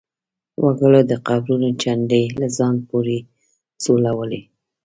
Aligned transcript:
وګړو 0.63 1.01
د 1.11 1.13
قبرونو 1.27 1.69
چنډې 1.81 2.23
له 2.39 2.47
ځان 2.57 2.75
پورې 2.89 3.17
سولولې. 3.83 4.41